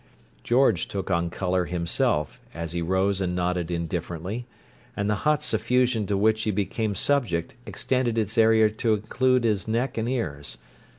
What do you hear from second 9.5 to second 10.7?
neck and ears.